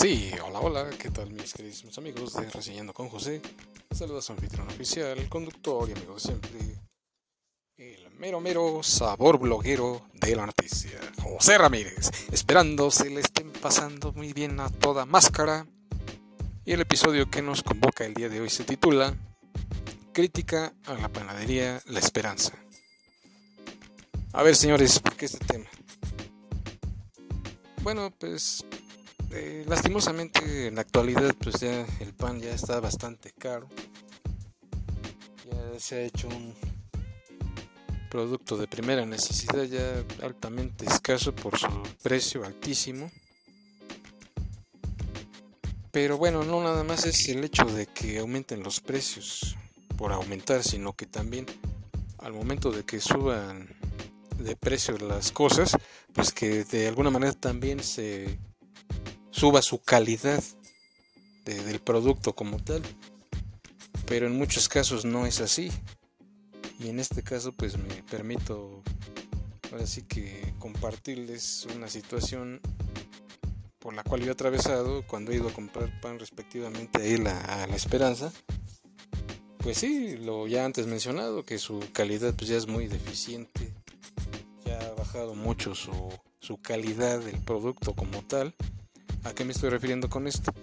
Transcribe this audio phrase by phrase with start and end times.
[0.00, 3.42] Sí, hola, hola, ¿qué tal mis queridos amigos de Reseñando con José?
[3.90, 6.50] Saludos a su anfitrión oficial, conductor y amigo de siempre,
[7.78, 14.12] el mero mero sabor bloguero de la noticia, José Ramírez, esperando se le estén pasando
[14.12, 15.66] muy bien a toda máscara.
[16.64, 19.16] Y el episodio que nos convoca el día de hoy se titula
[20.12, 22.52] Crítica a la panadería La Esperanza.
[24.32, 25.66] A ver señores, ¿por qué este tema?
[27.82, 28.64] Bueno, pues
[29.30, 33.68] eh, lastimosamente en la actualidad pues ya el pan ya está bastante caro.
[35.50, 36.54] Ya se ha hecho un
[38.10, 41.68] producto de primera necesidad ya altamente escaso por su
[42.02, 43.10] precio altísimo.
[45.90, 49.56] Pero bueno, no nada más es el hecho de que aumenten los precios
[49.96, 51.46] por aumentar, sino que también
[52.18, 53.68] al momento de que suban
[54.38, 55.76] de precio las cosas,
[56.12, 58.38] pues que de alguna manera también se
[59.38, 60.42] suba su calidad
[61.44, 62.82] del producto como tal.
[64.06, 65.70] Pero en muchos casos no es así.
[66.80, 68.82] Y en este caso pues me permito
[69.70, 72.60] ahora sí que compartirles una situación
[73.78, 77.26] por la cual yo he atravesado cuando he ido a comprar pan respectivamente a, él
[77.28, 78.32] a, la Esperanza.
[79.58, 83.72] Pues sí, lo ya antes mencionado, que su calidad pues ya es muy deficiente.
[84.64, 85.92] Ya ha bajado mucho su,
[86.40, 88.54] su calidad del producto como tal.
[89.28, 90.54] ¿A qué me estoy refiriendo con esto?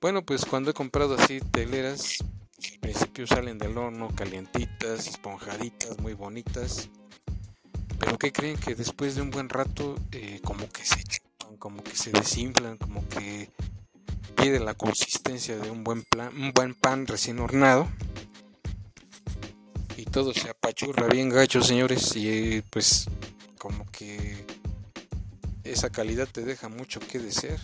[0.00, 2.18] Bueno, pues cuando he comprado así teleras,
[2.72, 6.88] al principio salen del horno calientitas, esponjaditas, muy bonitas.
[7.98, 8.56] Pero ¿qué creen?
[8.56, 11.02] Que después de un buen rato eh, como que se
[11.58, 13.50] como que se desinflan, como que
[14.36, 17.88] pierde la consistencia de un buen, plan, un buen pan recién hornado.
[19.96, 22.14] Y todo se apachurra bien gacho, señores.
[22.14, 23.06] Y pues
[23.58, 24.44] como que
[25.64, 27.60] esa calidad te deja mucho que desear.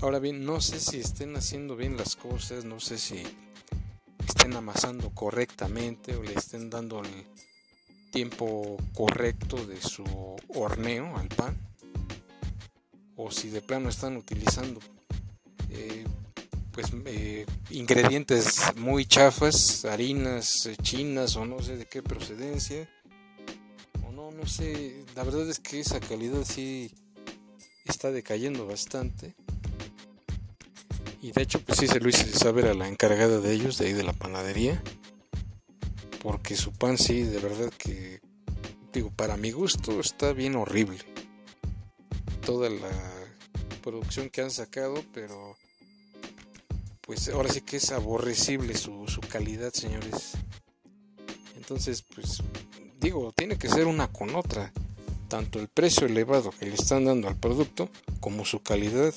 [0.00, 3.22] Ahora bien, no sé si estén haciendo bien las cosas, no sé si
[4.26, 7.26] estén amasando correctamente o le estén dando el
[8.10, 10.04] tiempo correcto de su
[10.48, 11.58] horneo al pan
[13.16, 14.80] o si de plano están utilizando
[15.68, 16.04] eh,
[16.72, 22.88] pues eh, ingredientes muy chafas, harinas eh, chinas o no sé de qué procedencia
[24.40, 26.90] no sé, la verdad es que esa calidad sí
[27.84, 29.34] está decayendo bastante.
[31.20, 33.88] Y de hecho, pues sí se lo hice saber a la encargada de ellos, de
[33.88, 34.82] ahí de la panadería.
[36.22, 38.20] Porque su pan sí, de verdad que,
[38.94, 41.00] digo, para mi gusto está bien horrible.
[42.44, 42.90] Toda la
[43.82, 45.56] producción que han sacado, pero
[47.02, 50.32] pues ahora sí que es aborrecible su, su calidad, señores.
[51.56, 52.42] Entonces, pues
[53.00, 54.72] digo, tiene que ser una con otra.
[55.28, 57.88] Tanto el precio elevado que le están dando al producto
[58.20, 59.14] como su calidad,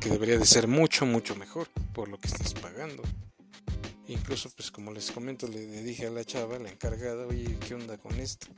[0.00, 3.02] que debería de ser mucho, mucho mejor por lo que estás pagando.
[4.08, 7.96] Incluso, pues como les comento, le dije a la chava, la encargada, oye, ¿qué onda
[7.98, 8.48] con esto?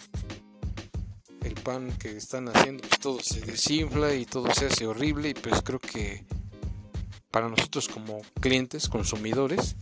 [1.43, 5.35] El pan que están haciendo, pues todo se desinfla y todo se hace horrible y
[5.35, 6.25] pues creo que
[7.31, 9.75] para nosotros como clientes, consumidores,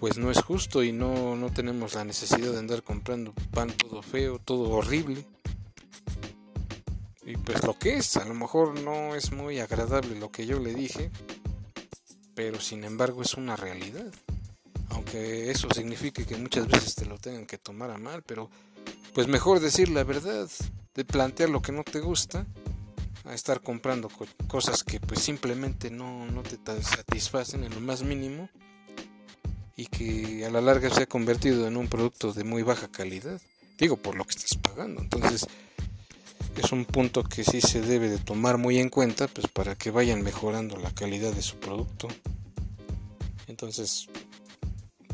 [0.00, 4.00] pues no es justo y no, no tenemos la necesidad de andar comprando pan todo
[4.00, 5.26] feo, todo horrible.
[7.26, 10.58] Y pues lo que es, a lo mejor no es muy agradable lo que yo
[10.58, 11.10] le dije,
[12.34, 14.10] pero sin embargo es una realidad.
[14.88, 18.50] Aunque eso signifique que muchas veces te lo tengan que tomar a mal, pero
[19.12, 20.48] pues mejor decir la verdad,
[20.94, 22.46] de plantear lo que no te gusta,
[23.26, 24.08] a estar comprando
[24.48, 28.48] cosas que pues simplemente no, no te satisfacen en lo más mínimo
[29.80, 33.40] y que a la larga se ha convertido en un producto de muy baja calidad.
[33.78, 35.00] Digo, por lo que estás pagando.
[35.00, 35.46] Entonces,
[36.54, 39.90] es un punto que sí se debe de tomar muy en cuenta pues para que
[39.90, 42.08] vayan mejorando la calidad de su producto.
[43.46, 44.10] Entonces,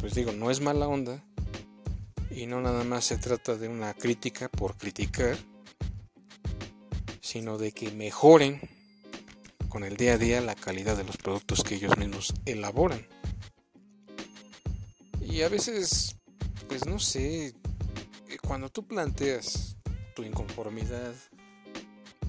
[0.01, 1.23] pues digo, no es mala onda
[2.29, 5.37] y no nada más se trata de una crítica por criticar,
[7.21, 8.61] sino de que mejoren
[9.69, 13.07] con el día a día la calidad de los productos que ellos mismos elaboran.
[15.37, 16.17] Y a veces,
[16.67, 19.77] pues no sé, eh, cuando tú planteas
[20.15, 21.13] tu inconformidad,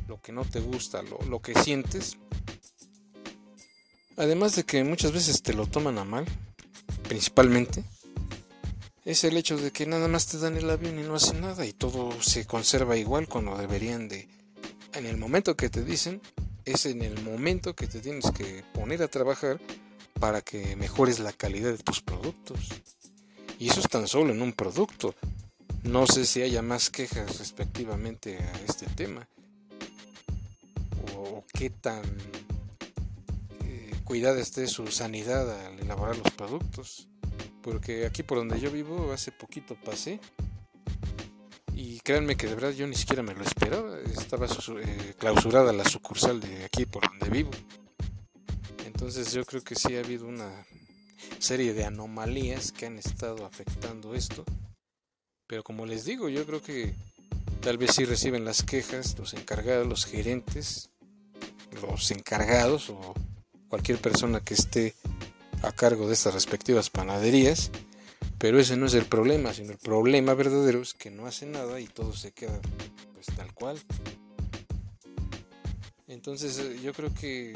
[0.09, 2.17] lo que no te gusta, lo, que sientes,
[4.17, 6.25] además de que muchas veces te lo toman a mal,
[7.07, 7.85] principalmente,
[9.05, 11.65] es el hecho de que nada más te dan el avión y no hacen nada
[11.65, 14.27] y todo se conserva igual cuando deberían de...
[14.91, 16.21] En el momento que te dicen,
[16.65, 19.61] es en el momento que te tienes que poner a trabajar
[20.19, 22.59] para que mejores la calidad de tus productos.
[23.59, 25.15] Y eso es tan solo en un producto.
[25.83, 29.27] No sé si haya más quejas respectivamente a este tema.
[31.15, 32.03] O qué tan
[34.07, 37.09] cuidada esté su sanidad al elaborar los productos.
[37.61, 40.21] Porque aquí por donde yo vivo hace poquito pasé
[41.73, 43.99] y créanme que de verdad yo ni siquiera me lo esperaba.
[43.99, 47.51] Estaba eh, clausurada la sucursal de aquí por donde vivo.
[48.85, 50.65] Entonces yo creo que sí ha habido una
[51.39, 54.43] serie de anomalías que han estado afectando esto.
[55.47, 56.93] Pero como les digo, yo creo que
[57.61, 60.89] tal vez sí reciben las quejas los encargados, los gerentes,
[61.81, 63.13] los encargados o
[63.69, 64.93] cualquier persona que esté
[65.63, 67.71] a cargo de estas respectivas panaderías.
[68.37, 71.79] Pero ese no es el problema, sino el problema verdadero es que no hace nada
[71.79, 72.59] y todo se queda
[73.13, 73.79] pues tal cual.
[76.07, 77.53] Entonces eh, yo creo que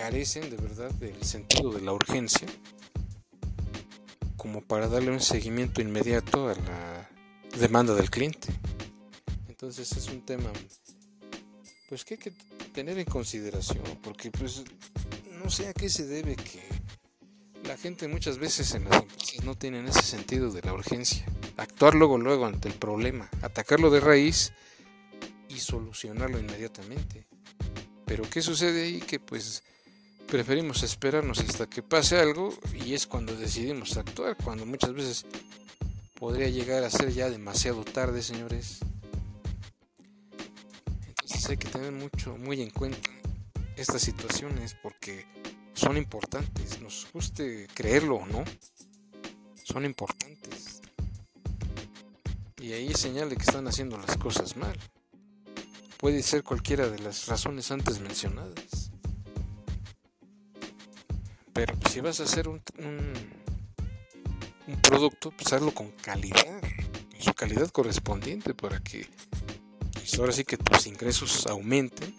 [0.00, 2.48] carecen de verdad del sentido de la urgencia
[4.38, 7.10] como para darle un seguimiento inmediato a la
[7.58, 8.48] demanda del cliente.
[9.46, 10.50] Entonces es un tema
[11.90, 12.30] pues que hay que
[12.72, 14.64] tener en consideración porque pues
[15.32, 16.62] no sé a qué se debe que
[17.64, 21.26] la gente muchas veces en las empresas no tienen ese sentido de la urgencia.
[21.58, 24.54] Actuar luego luego ante el problema, atacarlo de raíz
[25.50, 27.26] y solucionarlo inmediatamente.
[28.06, 29.00] Pero ¿qué sucede ahí?
[29.00, 29.62] Que pues
[30.30, 35.26] preferimos esperarnos hasta que pase algo y es cuando decidimos actuar, cuando muchas veces
[36.14, 38.78] podría llegar a ser ya demasiado tarde, señores.
[41.08, 43.10] Entonces hay que tener mucho, muy en cuenta
[43.76, 45.26] estas situaciones porque
[45.74, 48.44] son importantes, nos guste creerlo o no,
[49.64, 50.80] son importantes.
[52.60, 54.78] Y ahí es señal de que están haciendo las cosas mal.
[55.98, 58.79] Puede ser cualquiera de las razones antes mencionadas.
[61.90, 62.62] Si vas a hacer un,
[64.68, 66.62] un, producto, pues hazlo con calidad,
[67.18, 69.08] su calidad correspondiente para que
[69.94, 72.14] pues, ahora sí que tus ingresos aumenten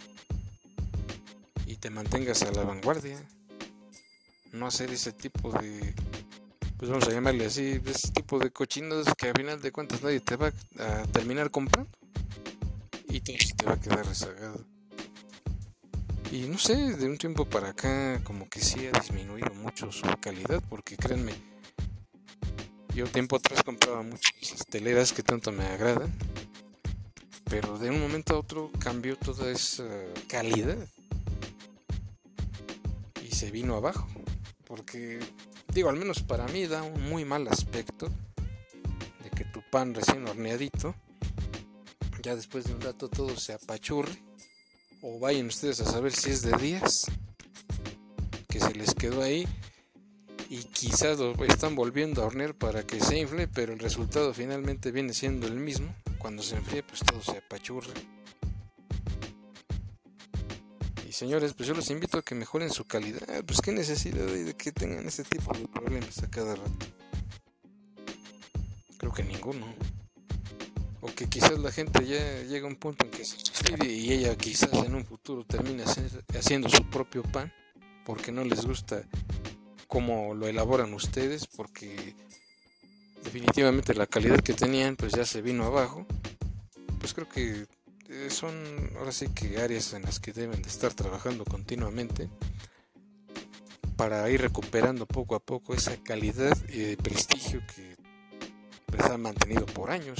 [1.65, 3.17] y te mantengas a la vanguardia.
[4.51, 5.95] No hacer ese tipo de,
[6.75, 10.19] pues vamos a llamarle así, ese tipo de cochinos que a final de cuentas nadie
[10.19, 11.89] te va a terminar comprando
[13.07, 14.65] y te va a quedar rezagado.
[16.31, 20.07] Y no sé, de un tiempo para acá como que sí ha disminuido mucho su
[20.21, 21.33] calidad, porque créanme,
[22.95, 26.09] yo tiempo atrás compraba muchas teleras que tanto me agradan,
[27.49, 29.83] pero de un momento a otro cambió toda esa
[30.29, 30.77] calidad
[33.21, 34.07] y se vino abajo,
[34.63, 35.19] porque
[35.73, 38.07] digo, al menos para mí da un muy mal aspecto
[39.21, 40.95] de que tu pan recién horneadito,
[42.23, 44.30] ya después de un rato todo se apachurre
[45.01, 47.05] o vayan ustedes a saber si es de días
[48.47, 49.47] que se les quedó ahí
[50.49, 54.91] y quizás lo están volviendo a hornear para que se infle, pero el resultado finalmente
[54.91, 55.95] viene siendo el mismo.
[56.17, 57.93] Cuando se enfríe, pues todo se apachurra.
[61.07, 63.21] Y señores, pues yo los invito a que mejoren su calidad.
[63.45, 66.85] Pues qué necesidad hay de que tengan ese tipo de problemas a cada rato.
[68.97, 69.73] Creo que ninguno
[71.01, 74.13] o que quizás la gente ya llega a un punto en que se suicide y
[74.13, 77.51] ella quizás en un futuro termine haciendo su propio pan
[78.05, 79.03] porque no les gusta
[79.87, 82.15] cómo lo elaboran ustedes porque
[83.23, 86.05] definitivamente la calidad que tenían pues ya se vino abajo.
[86.99, 87.65] Pues creo que
[88.09, 88.53] eh, son
[88.97, 92.29] ahora sí que áreas en las que deben de estar trabajando continuamente
[93.97, 97.95] para ir recuperando poco a poco esa calidad y prestigio que
[98.95, 100.19] les ha mantenido por años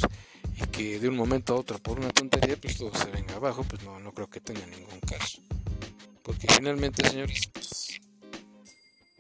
[0.56, 3.64] y que de un momento a otro por una tontería pues todo se venga abajo,
[3.64, 5.40] pues no, no creo que tenga ningún caso.
[6.24, 7.50] Porque finalmente, señores,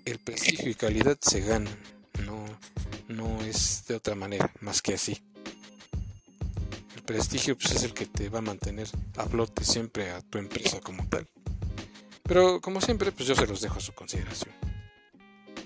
[0.06, 1.78] el prestigio y calidad se ganan,
[2.26, 2.46] no,
[3.08, 5.22] no es de otra manera, más que así.
[6.96, 10.38] El prestigio pues, es el que te va a mantener a flote siempre a tu
[10.38, 11.28] empresa como tal.
[12.24, 14.54] Pero como siempre, pues yo se los dejo a su consideración.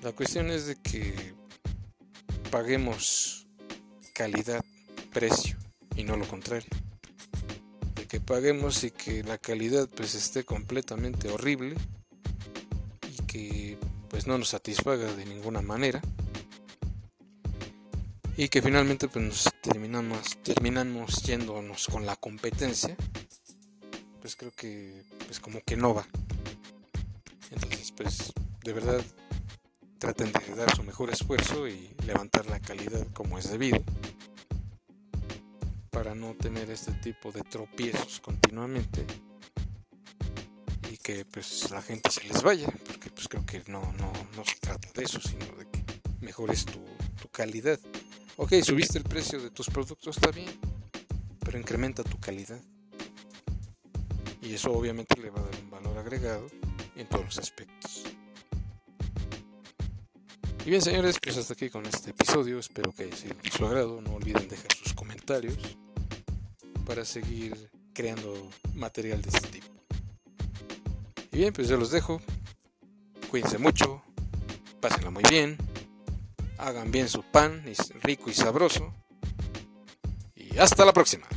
[0.01, 1.33] La cuestión es de que
[2.49, 3.45] paguemos
[4.13, 4.63] calidad,
[5.15, 5.57] precio
[5.95, 6.67] y no lo contrario.
[7.95, 11.75] De que paguemos y que la calidad pues esté completamente horrible
[13.09, 13.77] y que
[14.09, 16.01] pues no nos satisfaga de ninguna manera.
[18.35, 22.97] Y que finalmente pues nos terminamos terminamos yéndonos con la competencia
[24.19, 26.05] pues creo que pues como que no va.
[27.51, 28.33] Entonces pues
[28.65, 29.01] de verdad
[29.97, 33.81] traten de dar su mejor esfuerzo y levantar la calidad como es debido
[35.95, 39.05] para no tener este tipo de tropiezos continuamente
[40.91, 44.43] y que pues la gente se les vaya, porque pues creo que no, no, no
[44.43, 45.85] se trata de eso, sino de que
[46.19, 46.83] mejores tu,
[47.21, 47.79] tu calidad.
[48.35, 50.51] Ok, subiste el precio de tus productos, está bien,
[51.39, 52.59] pero incrementa tu calidad.
[54.41, 56.47] Y eso obviamente le va a dar un valor agregado
[56.97, 58.03] en todos los aspectos.
[60.65, 63.65] Y bien señores, pues hasta aquí con este episodio, espero que haya sido de su
[63.65, 65.77] agrado, no olviden dejar sus comentarios
[66.85, 69.67] para seguir creando material de este tipo.
[71.31, 72.21] Y bien, pues yo los dejo,
[73.29, 74.01] cuídense mucho,
[74.79, 75.57] pásenla muy bien,
[76.57, 78.93] hagan bien su pan, es rico y sabroso,
[80.35, 81.27] y hasta la próxima.